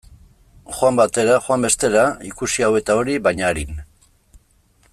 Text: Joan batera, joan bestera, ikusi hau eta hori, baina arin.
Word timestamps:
Joan 0.77 0.95
batera, 0.99 1.35
joan 1.47 1.65
bestera, 1.67 2.05
ikusi 2.29 2.65
hau 2.69 2.71
eta 2.81 2.97
hori, 3.03 3.19
baina 3.29 3.47
arin. 3.53 3.79